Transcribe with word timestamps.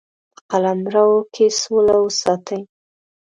په 0.35 0.39
قلمرو 0.49 1.09
کې 1.33 1.45
سوله 1.59 1.95
وساتي. 2.03 2.59